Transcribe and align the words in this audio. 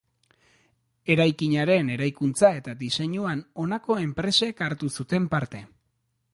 Eraikinaren 1.15 1.91
eraikuntza 1.97 2.51
eta 2.61 2.75
diseinuan 2.81 3.45
honako 3.65 4.01
enpresek 4.07 4.67
hartu 4.69 4.93
zuten 5.01 5.33
parte. 5.35 5.65